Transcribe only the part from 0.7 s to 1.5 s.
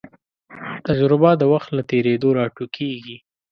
تجربه د